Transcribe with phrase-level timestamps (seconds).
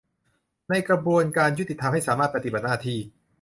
[0.69, 2.99] ในกระบวนการยุติธรรมให้สามารถปฏิบัติหน้าที่